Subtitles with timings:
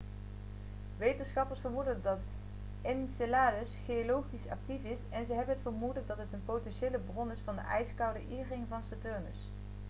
[0.97, 2.19] wetenschappers vermoeden dat
[2.81, 7.39] enceladus geologisch actief is en ze hebben het vermoeden dat het een potentiële bron is
[7.43, 9.37] van de ijskoude e-ring van saturnus